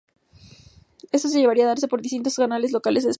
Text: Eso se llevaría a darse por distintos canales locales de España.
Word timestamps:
Eso 1.11 1.27
se 1.29 1.37
llevaría 1.39 1.65
a 1.65 1.67
darse 1.67 1.87
por 1.87 2.01
distintos 2.01 2.35
canales 2.35 2.71
locales 2.71 3.03
de 3.03 3.09
España. 3.09 3.09